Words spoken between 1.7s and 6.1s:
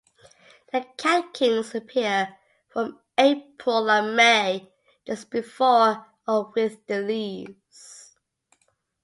appear from April and May just before